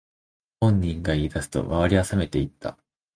[0.61, 2.75] 本人が言い出すと周りはさめていった